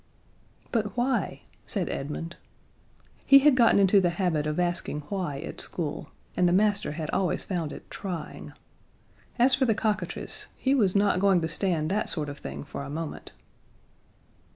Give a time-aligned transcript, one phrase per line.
[0.71, 2.35] "But why?" said Edmund.
[3.23, 7.11] He had gotten into the habit of asking why at school, and the master had
[7.11, 8.53] always found it trying.
[9.37, 12.81] As for the cockatrice, he was not going to stand that sort of thing for
[12.81, 13.31] a moment.